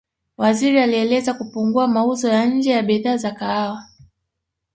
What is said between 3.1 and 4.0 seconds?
za kahawa